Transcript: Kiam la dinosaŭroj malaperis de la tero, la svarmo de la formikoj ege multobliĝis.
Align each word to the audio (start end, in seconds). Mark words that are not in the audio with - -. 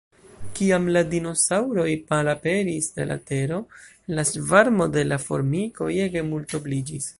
Kiam 0.59 0.85
la 0.93 1.01
dinosaŭroj 1.11 1.85
malaperis 2.13 2.89
de 2.97 3.07
la 3.11 3.19
tero, 3.33 3.61
la 4.21 4.27
svarmo 4.33 4.91
de 4.99 5.07
la 5.13 5.23
formikoj 5.29 5.91
ege 6.09 6.29
multobliĝis. 6.35 7.07